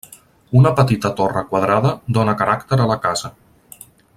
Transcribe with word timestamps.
Una 0.59 0.71
petita 0.79 1.11
torre 1.19 1.43
quadrada 1.51 1.91
dóna 2.19 2.35
caràcter 2.43 2.83
a 2.87 2.91
la 2.93 2.99
casa. 3.07 3.35